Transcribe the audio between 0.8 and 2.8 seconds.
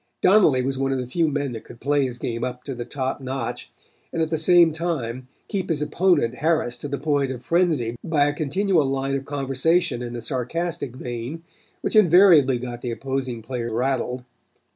of the few men that could play his game up to